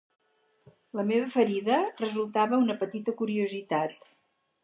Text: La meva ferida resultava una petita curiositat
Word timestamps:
La 0.99 1.03
meva 1.09 1.27
ferida 1.33 1.77
resultava 2.01 2.61
una 2.63 2.77
petita 2.81 3.15
curiositat 3.23 4.09